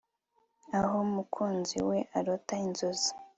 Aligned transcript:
aho 0.79 0.97
mukunzi 1.13 1.77
we 1.89 1.97
arota 2.17 2.53
inzozi 2.65 3.09